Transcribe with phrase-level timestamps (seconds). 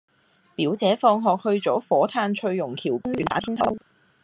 [0.55, 3.77] 表姐放學去左火炭翠榕橋公園打韆鞦